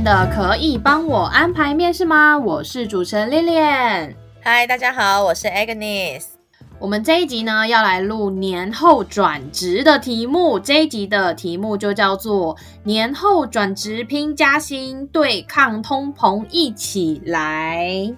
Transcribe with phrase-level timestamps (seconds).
[0.00, 4.16] 天的《可以帮我安排面试吗》，我是主持人恋恋。
[4.40, 6.24] 嗨，大家好，我是 Agnes。
[6.78, 10.58] 我们这一集呢，要来录年后转职的题目。
[10.58, 18.10] 这一集的题目就叫做“年后转职拼加薪，对抗通膨一起来”。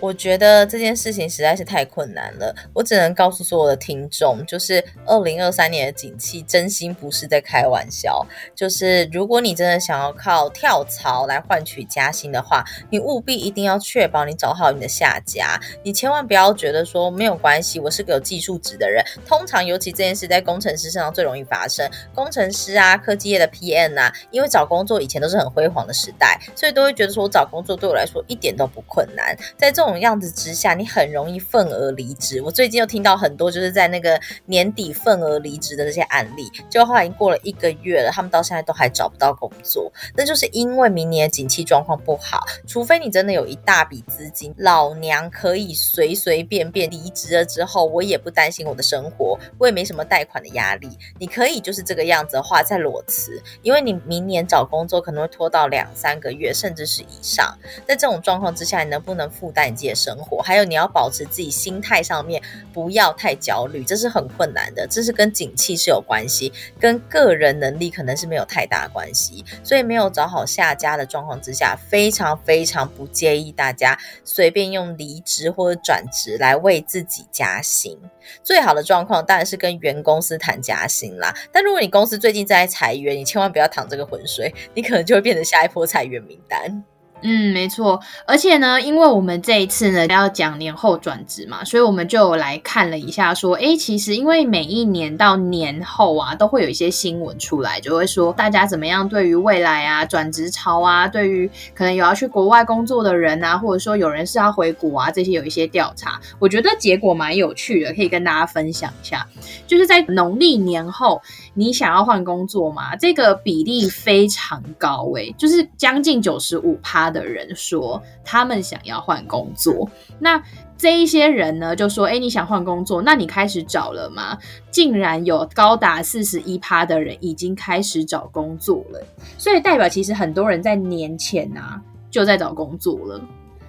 [0.00, 8.26] 我觉得这件事情实在是太困难了，我只能告诉所有的听众，就是二零二三年的景气真心不是在开玩笑。
[8.54, 15.60] 就是如果你真的想要靠跳槽来换取加薪的话，你务必一定要确保你找好你的下家。
[15.82, 19.04] 你千万不要觉得说没有关系，我是个有技术值的人。
[19.26, 29.36] 通常尤其这件事在工程师身上最容易发生，工程师啊，科技业的 PM 啊，因为找工作以前都是很辉煌的时代，所以都会觉得说我找工作对我来说一点都不困难。
[29.56, 32.42] 在这种这种样子之下，你很容易愤而离职。
[32.42, 39.92] 我最近又听到很多就是在那个年底愤而离职的这些案例，就后来已经过了一个月了，他们到现在都还找不到工作。
[40.16, 50.88] 那就是因为明年的景气状况不好，除非你真的有一大笔资金，老娘可以随随便便离职了之后，我也不担心我的生活，我也没什么贷款的压力。
[51.20, 57.56] 你可以就是这个样子的话再裸辞，因为你明年找工作可能会拖到两三个月，甚至是以上。
[57.86, 59.75] 在这种状况之下，你能不能负担？
[59.76, 64.86] 自己的生活，还有你要保持自己心态上面不要太焦虑，这是很困难的。
[64.88, 69.44] 这是跟景气是有关系，跟个人能力可能是没有太大关系。
[69.62, 77.98] 所以没有找好下家的状况之下，非常非常不建议大家随便用离职或者转职来为自己加薪。
[78.42, 81.32] 最好的状况当然是跟原公司谈加薪啦。
[81.52, 86.82] 但如果你公司最近在裁员，你千万不要淌这个浑水，你可能就会变成下一波裁员名单。
[87.22, 109.26] 嗯，没错，而且呢，因为我们这一次呢要讲年后转职嘛，所以我们就来看了一下，说，诶，其实因为每一年到年后啊，都会有一些新闻出来，就会说大家怎么样对于未来啊转职潮啊，对于可能有要去国外工作的人啊，或者说有人是要回国啊，这些有一些调查，我觉得结果蛮有趣的，可以跟大家分享一下，
[109.66, 111.22] 就是在农历年后，
[111.54, 117.05] 你想要换工作嘛，这个比例非常高，诶，就是将近九十五趴。
[117.10, 120.42] 的人说他们想要换工作，那
[120.76, 123.00] 这一些人呢就说：“哎，你想换工作？
[123.00, 124.36] 那你开始找了吗？”
[124.70, 129.02] 竟然有高达四十一趴的人已经开始找工作了，
[129.38, 131.80] 所以代表其实很多人在年前啊
[132.10, 133.20] 就在找工作了。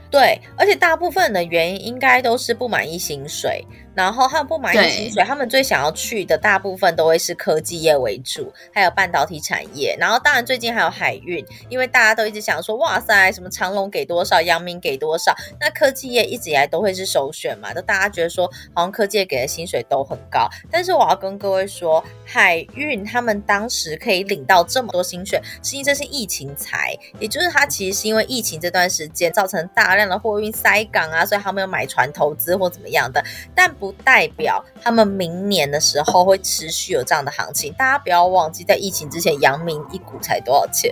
[0.09, 3.65] 对，而且大部分的原因应该都是不满意薪水。
[3.97, 9.97] 然后他们不满意薪水，他们最想要去的大部分都会是科技业为主，还有半导体产业。
[9.99, 20.47] 然后当然最近还有海运，因为大家都一直想说，哇塞，什么长隆给多少，阳明给多少，那科技业一直以来都会是首选嘛，都大家觉得说，好像科技业给的薪水都很高。
[20.69, 33.25] 但是我要跟各位说，海运他们当时可以领到这么多薪水，是因为这是疫情才，也就是他其实是因为疫情这段时间造成大量的货运塞港啊，所以他们有买船投资或怎么样的，
[33.55, 33.86] 但不。
[33.87, 37.71] 不代表他们明年的时候会持续有这样的行情。
[37.77, 40.91] 大家不要忘记，在疫情之前，阳明一股才多少钱？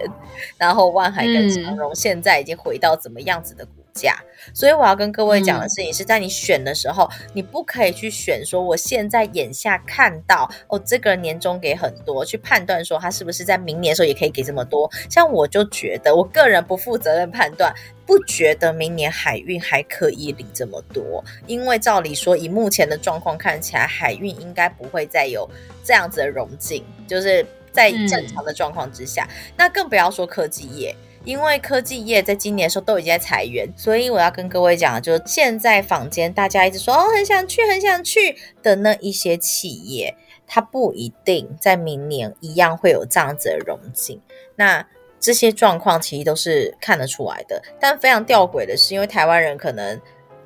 [0.58, 4.16] 然后万海跟长荣现在已经回到怎么样子的股价？
[4.22, 14.90] 嗯、所以我要跟各位讲的事情是在你选的时候，你不可以去选说我现在眼下看到哦，这个年终给很多，去判断说他是不是在明年的时候也可以给这么多。
[15.10, 17.74] 像我就觉得，我个人不负责任判断。
[18.08, 25.50] 不觉得明年海运还可以领这么多，因为照理说，以目前的状况看起来，海运应该不会再有
[25.84, 29.28] 这样子的融进，就是在正常的状况之下。
[29.28, 44.22] 嗯、那更不要说科技业，因为科技业在今年的时候都已经在裁员，所以我要跟各位讲，就是现在坊间大家一直说哦，很想去，很想去的那一些企业，它不一定在明年一样会有这样子的融景。
[44.56, 44.88] 那
[45.20, 50.00] 这些状况其实都是看得出来的，但非常吊诡的是，因为台湾人可能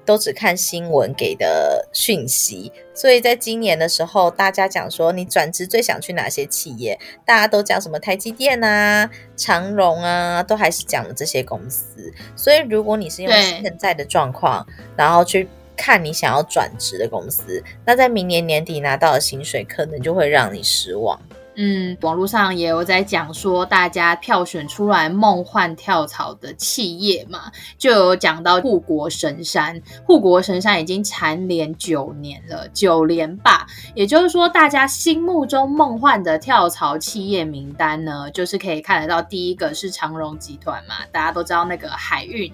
[0.10, 9.08] 都只看新闻给的讯息，所以在今年的时候，大家讲说你转职最想去哪些企业，大家都讲什么台积电啊、
[9.38, 12.12] 长荣啊，都还是讲了这些公司。
[12.36, 14.66] 所以如果你是用现在的状况，
[14.98, 15.48] 然后去
[15.78, 21.22] 看你想要转职的公司，那在明年年底拿到的薪水，可能就会让你失望。
[21.56, 29.82] 嗯，网络上也有在讲说，大家票选出来梦幻跳槽的企业嘛，就有讲到护国神山。
[30.06, 33.68] 护国神山已经蝉联九年了，九连霸。
[33.94, 42.52] 也就是说，大家心目中梦幻的跳槽企业名单呢，就是可以看得到，第一个是长荣集团嘛，大家都知道那个海运。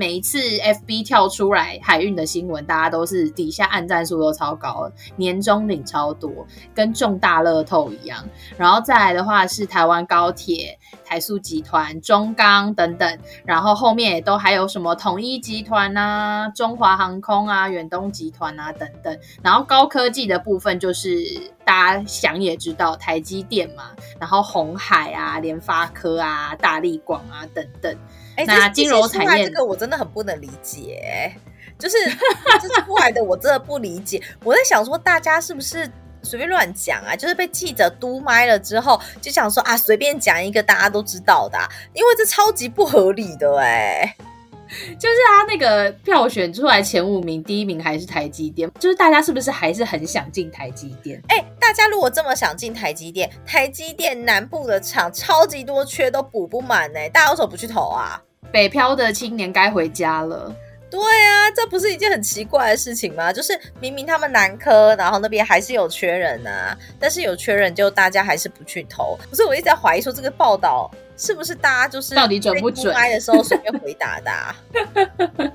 [0.00, 6.30] 每一次 FB 跳出来海运的新闻，大家都是底下按赞数都超高，年终领超多，
[6.74, 8.24] 跟中大乐透一样。
[8.56, 19.18] 然后再来的话是台湾高铁、台塑集团、中钢等等，然后后面也都还有什么统一集团啊、中华航空啊、远东集团啊等等。
[19.42, 21.22] 然后高科技的部分就是
[21.62, 27.94] 大家想也知道台积电嘛，然后红海啊、联发科啊、大力广啊等等。
[28.44, 31.32] 欸、那金融产业这个我真的很不能理解，
[31.78, 31.96] 就是
[32.60, 34.22] 这 出来的我真的不理解。
[34.44, 35.90] 我在想说，大家是不是
[36.22, 37.16] 随便乱讲啊？
[37.16, 44.16] 就是被记者督麦了之后，就想说啊，随便讲一个大家都知道的，啊，因为这超级不合理的哎。
[45.00, 51.20] 就是他那个票选出来前五名，第一名还是台积电，就是大家是不是还是很想进台积电？
[51.26, 58.22] 哎，大家如果这么想进台积电，台积电南部的厂超级多缺都补不满呢，大家为什么不去投啊？
[58.52, 60.54] 北漂的青年该回家了。
[60.90, 63.32] 对啊，这不是一件很奇怪的事情吗？
[63.32, 69.16] 就是明明他们南科，然后那边还是有缺人啊，但是有缺人就大家还是不去投。
[69.30, 72.92] 不是，我一直在怀疑说这个报道是不是大家就是到底准不准？
[72.92, 74.56] 开的时候随便回答的啊。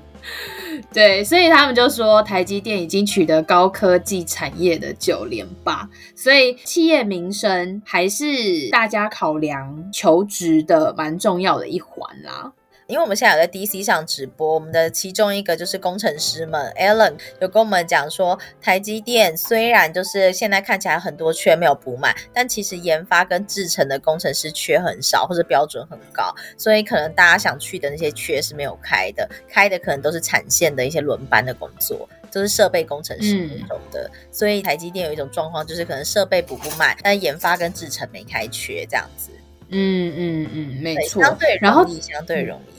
[0.90, 5.86] 对，所以他们就说台积电已经取得高科技产业的九连霸，
[6.16, 12.50] 所以企业名声还是大家考量求职的蛮重要的一环啦。
[12.88, 34.08] 因为我们现在有在 DC 上直播，我们的其中一个就是工程师们，Alan 有跟我们讲说，台积电虽然就是现在看起来很多缺没有补满，但其实研发跟制程的工程师缺很少，或者标准很高，所以可能大家想去的那些缺是没有开的，开的可能都是产线的一些轮班的工作，都、就是设备工程师那种的。
[34.14, 39.32] 嗯、所以台积电有一种状况，就是可能设备补不满，但研发跟制程没开缺这样子。
[39.70, 41.20] 嗯嗯嗯，没错。
[41.20, 42.75] 相对然后相对容易。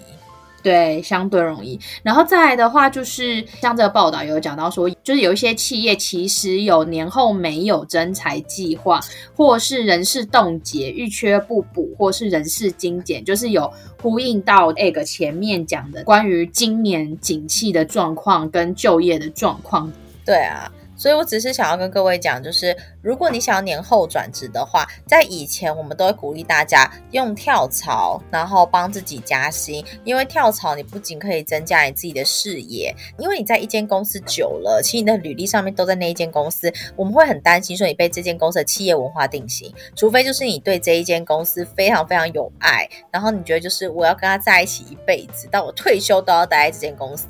[0.67, 1.79] 对，相对容易。
[2.03, 8.99] 然后再来的话，就是像这个报道有讲到说，就是有一些企业其实有年后没有征才计划，
[9.33, 13.71] 或是人事冻结、遇缺不补，或是人事精简，就是有
[14.01, 19.89] 呼应到那个前面讲的关于今年景气的状况跟就业的状况。
[20.25, 20.69] 对啊。
[20.97, 29.85] 所以我只是想要跟各位讲，就是如果你想要年后转职的话，在以前我们都会鼓励大家用跳槽，然后帮自己加薪。
[30.03, 47.27] 因为跳槽你不仅可以增加你自己的视野，因为你在一间公司久了，其实你的履历上面都在那一间公司，我们会很担心说你被这间公司的企业文化定型，除非就是你对这一间公司非常非常有爱，然后你觉得就是我要跟他在一起一辈子，到我退休都要待在这间公司。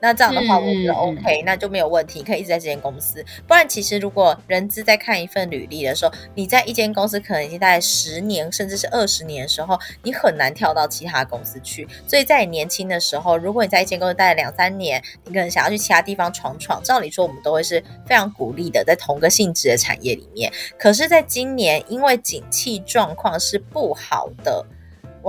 [0.00, 3.24] 那这样的话，我觉得 OK，嗯，那就没有问题，可以一直在这间公司。
[3.46, 11.86] 不然，其实如果人资在看一份履历的时候，你在一间公司可能已经待十年，甚至是二十年的时候，你很难跳到其他公司去。
[12.06, 20.52] 所以在你年轻的时候，如果你在一间公司待了两三年，你可能想要去其他地方闯闯，照理说我们都会是非常鼓励的，在同个性质的产业里面。
[20.78, 24.64] 可是，在今年，因为景气状况是不好的。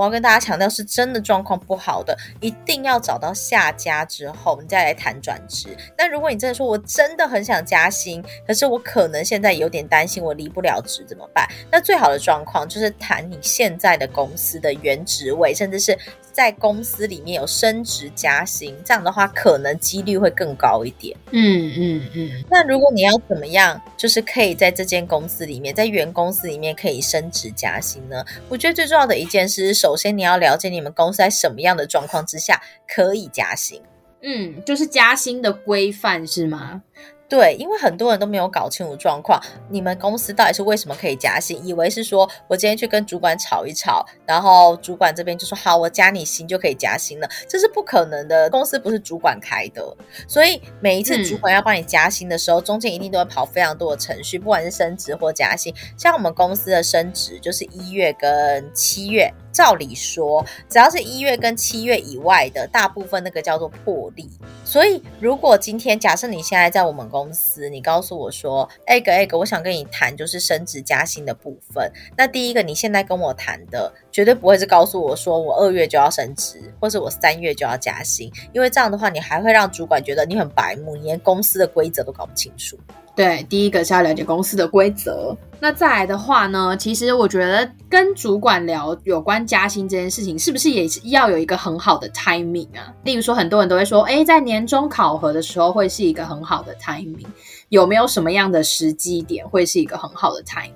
[0.00, 5.76] 我要跟大家强调，是真的状况不好的，一定要找到下家之后，你再来谈转职。
[5.98, 11.46] 那如果你真的说，我真的很想加薪，可是我可能现在有点担心，我离不了职怎么办？
[11.70, 15.98] 那最好的状况就是谈你现在的公司的原职位，甚至是。
[16.32, 21.16] 在公司里面有升职加薪，这样的话可能几率会更高一点。
[21.30, 22.44] 嗯嗯嗯。
[22.50, 28.24] 那如果你要怎么样，就是可以在这间公司里面，在原公司里面可以升职加薪呢？
[28.48, 33.82] 我觉得最重要的一件事，首先你要了解你们公司在什么样的状况之下可以加薪。
[34.22, 36.82] 嗯，就是加薪的规范是吗？
[37.30, 41.64] 对，因为很多人都没有搞清楚状况，你们公司到底是为什么可以加薪？
[41.64, 48.50] 以为是说我今天去跟主管吵一吵，然后主管这边就说好，我加你薪就可以加薪了，这是不可能的。
[48.50, 49.96] 公司不是主管开的，
[50.26, 55.72] 所以每一次主管要帮你加薪的时候，嗯、中间一定都会跑非常多的程序，不管是升职或加薪。
[55.96, 59.32] 像我们公司的升职就是一月跟七月。
[59.52, 64.28] 照理说，只要是一月跟七月以外的，大部分那个叫做破例。
[64.64, 71.90] 所以，如果今天假设你现在在我们公司，你告诉我说，egg egg，我想跟你谈就是升职加薪的部分。
[72.16, 82.78] 那第一个，你现在跟我谈的绝对不会是告诉我说我二月就要升职，或是我三月就要加薪，因为这样的话，你还会让主管觉得你很白目，你连公司的规则都搞不清楚。
[83.20, 85.36] 对，第一个是要了解公司的规则。
[85.60, 92.90] 那再来的话呢，其实我觉得跟主管聊有关加薪这件事情，是不是也是要有一个很好的 timing 啊？
[93.04, 97.26] 例如说，很多人都会说，诶，在年终考核的时候会是一个很好的 timing，
[97.68, 100.72] 有没有什么样的时机点会是一个很好的 timing？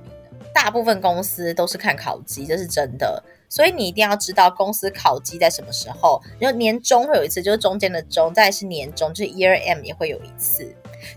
[0.54, 3.24] 大部分公司都是看考绩，这是真的。
[3.48, 10.70] 所以你一定要知道公司考绩在什么时候，因为年终会有一次，就是中间的中，再是年终，就是 year end 也会有一次。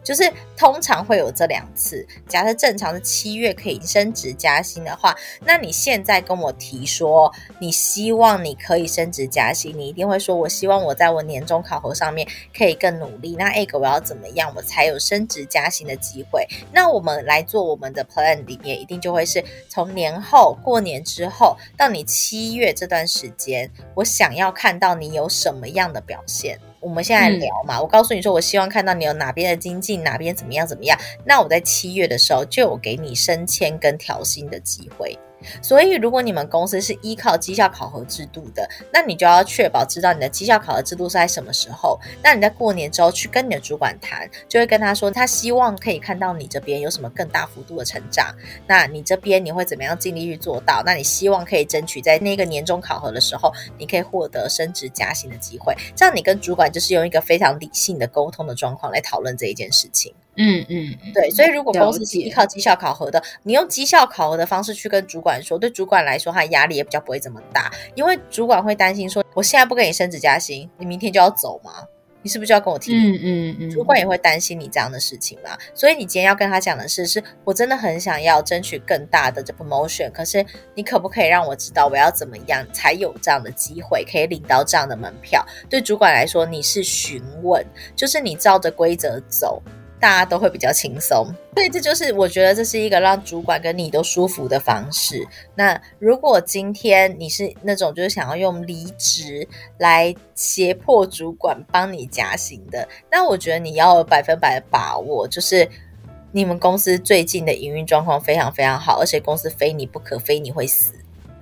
[0.03, 2.05] 就是通常会有这两次。
[2.27, 5.15] 假设正常是七月可以升职加薪的话，
[5.45, 13.35] 那你现在跟我提说你希望你可以升职加薪，你一定会说，我希望我在我年终考核上面可以更努力。
[13.37, 16.47] 那 egg 我要怎么样，我才有升职加薪的机会？
[16.71, 26.59] 那我们来做我们的 plan 里面，一定就会是从年后过年之后到你七月这段时间，我想要看到你有什么样的表现。
[26.79, 30.97] 我们现在聊嘛，嗯、我告诉你说，我希望看到你有哪边的精进，哪边怎么样怎么样。
[31.25, 35.17] 那我在七月的时候就有给你升迁跟调薪的机会。
[35.61, 41.99] 所以，如果你们公司是依靠绩效考核制度的，那你就要确保知道你的绩效考核制度是在什么时候。
[42.23, 48.33] 那你在过年之后去跟你的主管谈，就会跟他说，他希望可以看到你这边有什么更大幅度的成长。
[48.65, 50.81] 那你这边你会怎么样尽力去做到？
[50.85, 55.75] 那你希望可以争取在那个年终考核的时候，你可以获得升职加薪的机会。
[55.95, 60.13] 这样你跟主管就是用一个非常理性的沟通的状况来讨论这一件事情。
[60.37, 71.71] 嗯嗯，对，所以如果公司是依靠绩效考核的，你用绩效考核的方式去跟主管说，对主管来说，他压力也比较不会这么大，因为主管会担心说，我现在不给你升职加薪，你明天就要走吗？
[72.23, 72.93] 你是不是就要跟我提？
[72.93, 85.45] 嗯嗯嗯，主管也会担心你这样的事情嘛，所以你今天要跟他讲的是，是我真的很想要争取更大的这 promotion，可是你可不可以让我知道我要怎么样才有这样的机会，可以领到这样的门票？
[85.69, 87.65] 对主管来说，你是询问，
[87.95, 89.61] 就是你照着规则走。
[89.99, 91.25] 大家都会比较轻松，
[91.55, 95.27] 所以这就是我觉得这是一个让主管跟你都舒服的方式。
[95.55, 99.47] 那如果今天你是那种就是想要用离职
[99.79, 105.67] 来胁迫主管帮你加薪的，那我觉得你要百分百的把握，就是
[106.31, 110.93] 你们公司最近的营运状况非常非常好，而且公司非你不可，非你会死。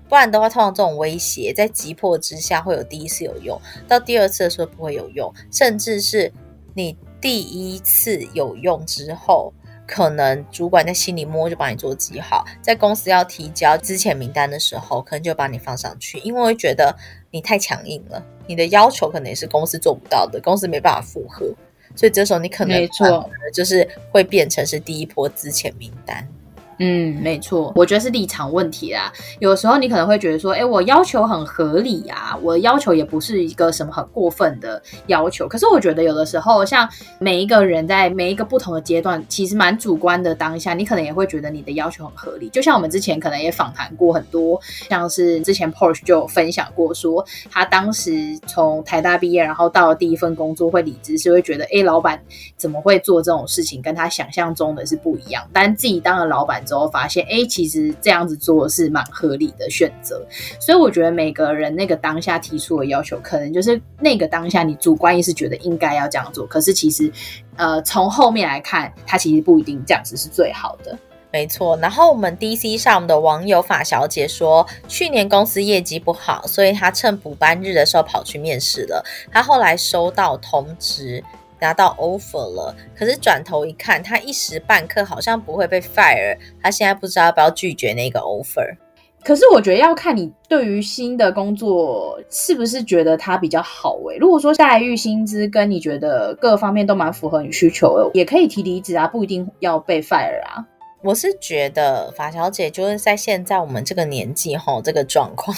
[0.07, 6.31] 不然的话，通常这种威胁在急迫之下会有第一次有用，到第二次的时候不会有用，甚至是
[6.73, 6.97] 你。
[7.25, 9.51] 第一次有用之后，
[9.87, 16.95] 可能主管在心里摸就把你做记号，在公司要提交资前名单的时候，可能就把你放上去，因为会觉得
[17.31, 21.47] 你太强硬了，你的要求可能也是公司做不到的，公司没办法符合，
[21.95, 26.27] 所以这时候你可能没错，就是会变成是第一波资前名单。
[26.79, 29.11] 嗯，没错，我觉得是立场问题啦。
[29.39, 35.47] 有时候你可能会觉得说，诶，我要求很合理呀，我的要求也不是一个什么很过分的要求。
[35.47, 40.35] 可是我觉得有的时候，像每一个人在每一个不同的阶段，其实蛮主观的。
[40.35, 42.49] 当下你可能也会觉得你的要求很合理。
[42.49, 52.21] 就像我们之前可能也访谈过很多，像是之前 Porsche 就有分享过说，他当时从台大毕业，然后到了第一份工作会离职，是会觉得，诶，老板
[52.57, 55.41] 怎么会做这种事情，跟他想象中的是不一样。
[55.53, 56.64] 但自己当了老板。
[56.65, 60.25] 之后发现，哎，其实这样子做是蛮合理的选择。
[60.59, 66.45] 所以我觉得每个人那个当下提出的要求，可能就是那个当下你主观意识觉得应该要这样做。
[66.47, 67.11] 可是其实，
[67.55, 70.97] 呃，从后面来看，它其实不一定这样子是最好的。
[71.31, 71.75] 没错。
[71.77, 79.03] 然后我们 DC 上的网友法小姐说，去年公司业绩不好，所以她趁补班日的时候跑去面试了。
[79.31, 81.21] 她后来收到通知。
[81.65, 88.77] 拿到 offer 了，可是转头一看，他一时半刻好像不会被 fire，他现在不知道要不要拒绝那个 offer。
[89.23, 94.17] 可是我觉得要看你对于新的工作是不是觉得它比较好诶。
[94.19, 100.63] 如果说待遇、薪资跟你觉得各方面都蛮符合你需求的，也可以提离职啊，不一定要被 fire 啊。
[101.05, 105.55] 我是觉得法小姐就是在现在我们这个年纪吼，这个状况，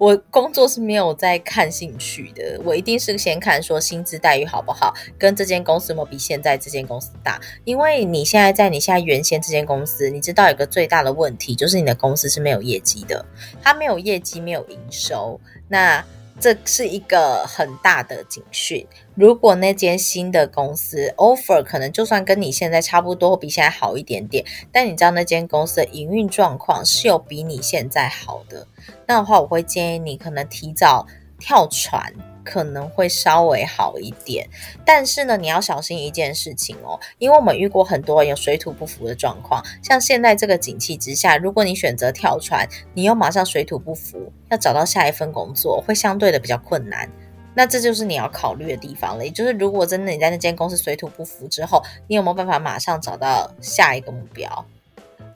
[0.00, 7.40] 我工作是没有在看兴趣的，我一定是先看说薪资待遇好不好，跟这间公司有没有比现在这间公司大。
[7.64, 13.24] 因为你现在在你现在原先这间公司，你知道有个最大的问题就是你的公司是没有业绩的，
[13.62, 16.04] 它没有业绩，没有营收，那。
[16.42, 18.86] 这是一个很大的警讯。
[19.20, 28.66] 如果那间新的公司 offer 可能就算跟你现在差不多，比现在好一点点，但你知道那间公司的营运状况是有比你现在好的，
[29.06, 31.06] 那的话，我会建议你可能提早
[31.38, 32.10] 跳船。
[32.42, 34.48] 可能会稍微好一点，
[34.84, 47.08] 但是呢，你要小心一件事情哦，因为我们遇过很多人有水土不服的状况，像现在这个景气之下，如果你选择跳船，你又马上水土不服，要找到下一份工作会相对的比较困难。
[47.54, 49.24] 那这就是你要考虑的地方了。
[49.24, 54.64] 也就是如果真的你在那间公司水土不服之后，你有没有办法马上找到下一个目标？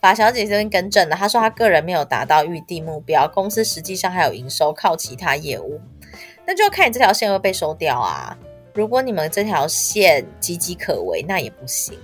[0.00, 5.80] 法小姐这边更正了，她说她个人没有达到预定目标，公司实际上还有营收靠其他业务，
[6.46, 8.36] 那就要看你这条线会被收掉啊。
[8.74, 11.98] 如果你们这条线岌岌可危，那也不行。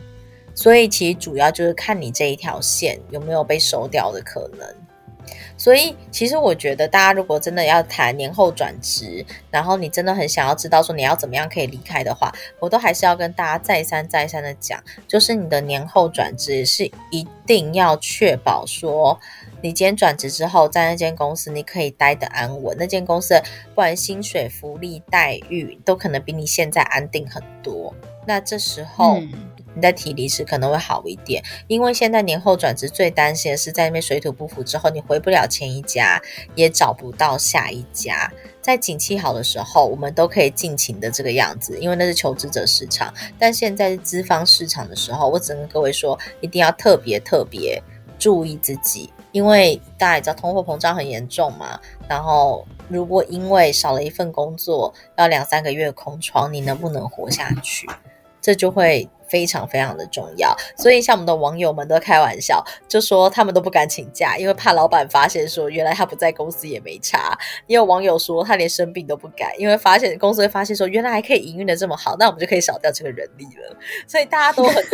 [0.55, 4.67] 所以其实主要就是看你这一条线有没有被收掉的可能。
[5.61, 19.21] 所以，其实我觉得，大家如果真的要谈年后转职，然后你真的很想要知道说你要怎么样可以离开的话，我都还是要跟大家再三再三的讲，就是你的年后转职是一定要确保说，
[19.61, 23.39] 你今天转职之后，在那间公司你可以待得安稳，那间公司
[23.69, 27.95] 不管薪水、福利、待遇都可能比你现在安定很多。
[28.27, 29.21] 那这时候，
[29.75, 36.21] 你在提离职可能会好一点，因为现在年后转职最担心的是在那边水土不服之后，你回不了前一家，
[36.55, 38.31] 也找不到下一家。
[38.61, 43.13] 在景气好的时候，我们都可以尽情的这个样子，因为那是求职者市场。
[43.39, 47.83] 但现在是资方市场的时候，我只能跟各位说，一定要特别特别
[48.19, 51.81] 注意自己，因为大家也知道通货膨胀很严重嘛。
[52.07, 57.89] 然后如果因为少了一份工作，要两三个月空窗，你能不能活下去？
[58.41, 59.09] 这就会。
[59.31, 67.39] 非常非常的重要，所以像我们的网友们都开玩笑，就说他们都不敢请假，因为怕老板发现说原来他不在公司也没差。
[67.67, 73.77] 也有网友说他连生病都不敢，因为发现公司会发现说原来还可以营运的这么好，那我们就可以少掉这个人力了。
[74.07, 74.85] 所以大家都很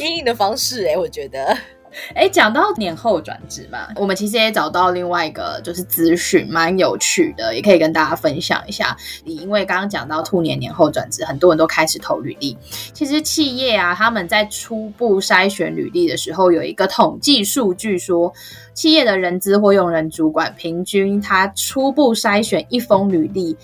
[0.00, 1.56] 因应 的方式诶，我觉得。
[2.14, 8.96] 哎，讲到年后转职嘛，我们其实也找到另外一个就是资讯，蛮有趣的，也可以跟大家分享一下。
[9.24, 12.56] 你因为刚刚讲到兔年年后转职，很多人都开始投履历。
[12.92, 18.32] 其实企业啊，他们在初步筛选履历的时候，有一个统计数据说，
[18.72, 23.56] 企业的人资或用人主管平均他初步筛选一封履历，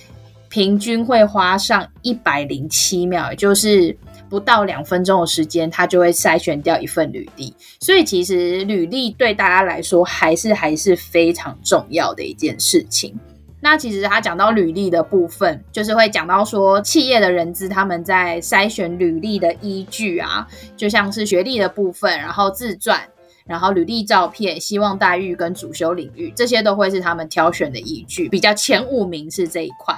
[0.49, 3.97] 平均会花上一百零七秒，也就是。
[4.28, 7.54] 不到两分钟的时间，他就会筛选掉一份履历。
[7.80, 13.18] 所以其实履历对大家来说还是还是非常重要的一件事情。
[13.61, 23.00] 那其实他讲到履历的部分，就是会讲到说企业的人资他们在筛选履历的依据啊，就像是学历的部分，然后自传。
[23.47, 28.28] 然后履历照片、希望待遇跟主修领域，这些都会是他们挑选的依据。
[28.28, 29.95] 比较前五名是这一块，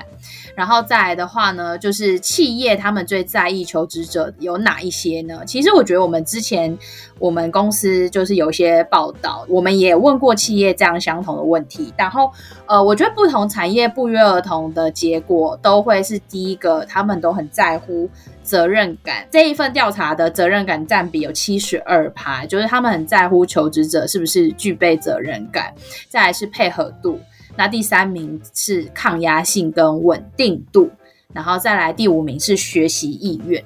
[0.54, 5.40] 然后再来的话呢，就是企业他们最在意求职者有哪一些呢？
[5.46, 6.76] 其实我觉得我们之前
[7.18, 11.92] 我们公司就是有一些报道，我们也问过企业这样相同的问题。
[11.96, 12.30] 然后
[12.66, 18.08] 呃，我觉得不同产业不约而同的结果都会是第一个，他们都很在乎。
[18.48, 25.74] 责任感，这一份调查的责任感占比有七十二趴，就是他们很在乎求职者是不是具备责任感。
[26.08, 27.20] 再来是配合度，
[27.56, 30.90] 那第三名是抗压性跟稳定度，
[31.34, 33.62] 然后再来第五名是学习意愿。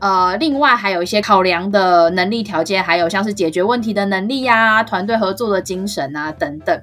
[0.00, 6.80] 呃，另外还有一些考量的能力条件，还有像是解决问题的能力呀、团队合作的精神啊等等。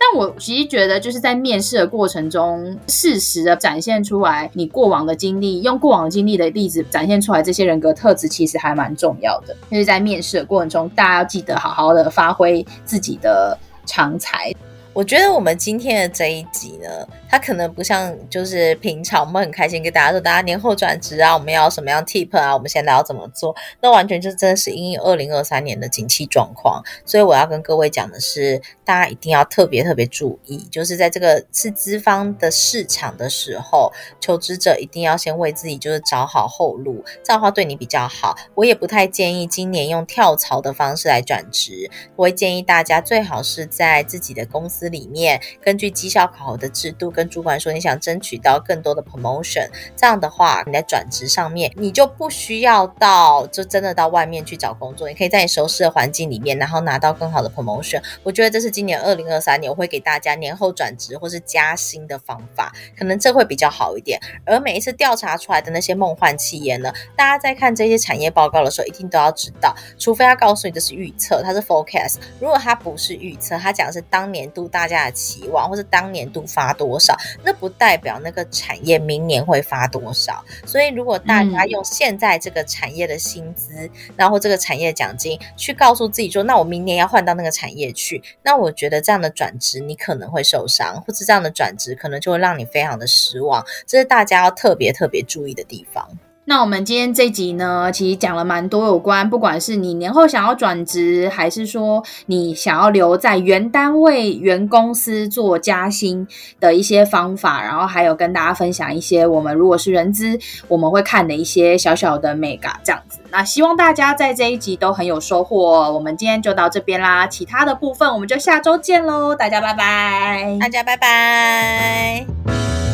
[0.00, 9.54] 但我其实觉得，就是在面试的过程中，适时的展现出来你过往的经历，用过往经历的例子展现出来这些人格特质，其实还蛮重要的。
[9.70, 14.52] 就是在面试的过程中，大家要记得好好的发挥自己的长才。
[14.94, 16.88] 我觉得我们今天的这一集呢，
[17.28, 23.54] 它可能不像就是平常我们很开心跟大家说，大家年后转职啊，我们要什么样 tip 啊，我们现在要怎么做？
[23.80, 38.36] 那完全就真的是因应二零二三年的景气状况，所以我要跟各位讲的是，大家一定要特别特别注意，就是在这个是资方的市场的时候，求职者一定要先为自己就是找好后路，这样的话对你比较好。
[38.56, 44.88] 我也不太建议今年用跳槽的方式来转职，我会建议大家最好是在自己的公司。
[44.88, 58.00] 里面根据绩效考核的制度，跟主管说你想争取到更多的 promotion，这样的话你在转职上面你就不需要到就真的到外面去找工作，你可以在你熟悉的环境里面，然后拿到更好的 promotion。
[58.22, 64.20] 我觉得这是今年二零二三年我会给大家年后转职或是加薪的方法，可能这会比较好一点。
[64.46, 74.68] 而每一次调查出来的那些梦幻企业呢，大家在看这些产业报告的时候，一定都要知道，除非他告诉你这是预测，它是 forecast，如果它不是预测，他讲的是当年度。
[74.68, 77.07] 大家的期望，或是当年度发多少，
[77.44, 80.44] 那不代表那个产业明年会发多少。
[80.66, 93.64] 所以，如果大家用现在这个产业的薪资，嗯、然后这个产业奖金，去告诉自己说，那我明年要换到那个产业去，那我觉得这样的转职你可能会受伤，或是这样的转职可能就会让你非常的失望。
[93.86, 96.08] 这是大家要特别特别注意的地方。
[96.48, 106.26] 那我们今天这集呢，其实讲了蛮多有关，不管是你年后想要转职，还是说你想要留在原单位、原公司做加薪
[106.58, 113.18] 的一些方法，然后还有跟大家分享一些我们如果是人资，我们会看的一些小小的眉角这样子。
[113.30, 115.92] 那希望大家在这一集都很有收获。
[115.92, 122.87] 我们今天就到这边啦，其他的部分我们就下周见喽，大家拜拜，大家拜拜。